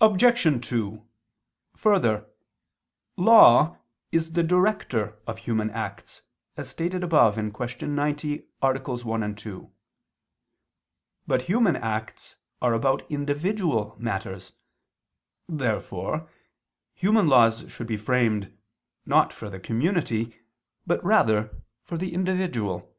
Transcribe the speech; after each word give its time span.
Obj. 0.00 0.66
2: 0.70 1.06
Further, 1.76 2.26
law 3.18 3.76
is 4.10 4.32
the 4.32 4.42
director 4.42 5.20
of 5.26 5.36
human 5.40 5.68
acts, 5.68 6.22
as 6.56 6.70
stated 6.70 7.04
above 7.04 7.34
(Q. 7.34 7.86
90, 7.88 8.46
AA. 8.62 8.72
1, 8.78 9.34
2). 9.34 9.70
But 11.26 11.42
human 11.42 11.76
acts 11.76 12.36
are 12.62 12.72
about 12.72 13.02
individual 13.10 13.94
matters. 13.98 14.52
Therefore 15.46 16.26
human 16.94 17.26
laws 17.28 17.70
should 17.70 17.86
be 17.86 17.98
framed, 17.98 18.56
not 19.04 19.30
for 19.30 19.50
the 19.50 19.60
community, 19.60 20.38
but 20.86 21.04
rather 21.04 21.62
for 21.82 21.98
the 21.98 22.14
individual. 22.14 22.96